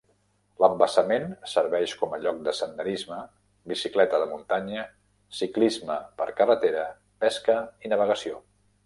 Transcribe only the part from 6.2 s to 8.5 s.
per carretera, pesca i navegació.